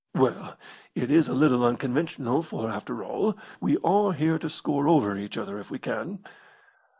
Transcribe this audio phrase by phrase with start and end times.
[0.15, 0.55] "Well,
[0.95, 5.37] it is a little unconventional, for, after all, we are here to score over each
[5.37, 6.23] other if we can.